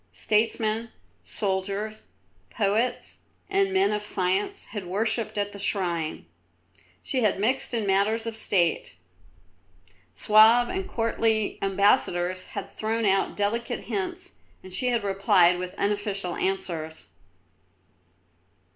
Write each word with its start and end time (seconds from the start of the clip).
Statesmen, 0.13 0.89
soldiers, 1.23 2.05
poets, 2.49 3.17
and 3.51 3.71
men 3.71 3.91
of 3.91 4.01
science 4.01 4.63
had 4.71 4.87
worshipped 4.87 5.37
at 5.37 5.51
the 5.51 5.59
shrine. 5.59 6.25
She 7.03 7.19
had 7.21 7.39
mixed 7.39 7.71
in 7.71 7.85
matters 7.85 8.25
of 8.25 8.35
State. 8.35 8.95
Suave 10.15 10.69
and 10.69 10.89
courtly 10.89 11.59
ambassadors 11.61 12.45
had 12.57 12.71
thrown 12.71 13.05
out 13.05 13.37
delicate 13.37 13.81
hints, 13.81 14.31
and 14.63 14.73
she 14.73 14.87
had 14.87 15.03
replied 15.03 15.59
with 15.59 15.75
unofficial 15.75 16.33
answers. 16.35 17.09